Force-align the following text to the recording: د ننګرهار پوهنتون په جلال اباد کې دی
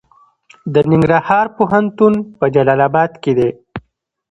د 0.73 0.75
ننګرهار 0.89 1.45
پوهنتون 1.57 2.13
په 2.37 2.45
جلال 2.53 2.81
اباد 2.87 3.11
کې 3.23 3.31
دی 3.37 3.49